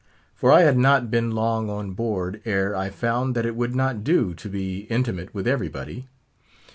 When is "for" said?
0.33-0.51